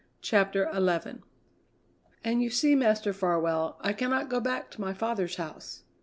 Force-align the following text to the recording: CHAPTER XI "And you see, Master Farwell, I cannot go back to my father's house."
CHAPTER 0.23 0.67
XI 0.73 1.21
"And 2.23 2.41
you 2.41 2.49
see, 2.49 2.73
Master 2.73 3.13
Farwell, 3.13 3.77
I 3.81 3.93
cannot 3.93 4.29
go 4.29 4.39
back 4.39 4.71
to 4.71 4.81
my 4.81 4.95
father's 4.95 5.35
house." 5.35 5.83